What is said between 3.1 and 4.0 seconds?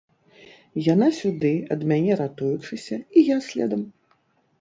і я следам.